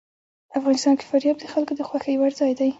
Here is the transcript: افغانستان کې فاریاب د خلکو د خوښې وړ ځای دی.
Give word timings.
افغانستان 0.59 0.93
کې 0.97 1.05
فاریاب 1.09 1.37
د 1.39 1.45
خلکو 1.53 1.73
د 1.77 1.81
خوښې 1.89 2.13
وړ 2.19 2.31
ځای 2.39 2.53
دی. 2.59 2.69